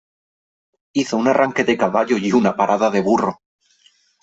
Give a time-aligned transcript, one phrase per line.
[0.95, 3.39] Hizo un arranque de caballo y una parada de burro.